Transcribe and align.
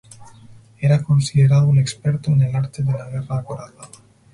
Era 0.79 1.03
considerado 1.03 1.67
un 1.67 1.77
experto 1.77 2.31
en 2.31 2.41
el 2.41 2.55
arte 2.55 2.81
de 2.81 2.91
la 2.91 3.07
guerra 3.07 3.37
acorazada. 3.37 3.87